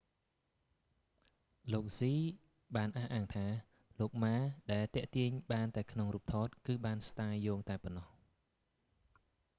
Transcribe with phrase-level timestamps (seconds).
[1.73, 3.45] លោកស៊ីហ៍ hsieh បានអះអាងថា
[3.99, 4.35] លោក ម៉ា
[4.71, 8.07] ដែលទាក់ទាញបានតែក្នុងរូបថតគឺបានស្តាយយោងតែប៉ុណ្ណោះ